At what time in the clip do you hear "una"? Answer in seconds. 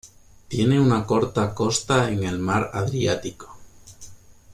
0.79-1.05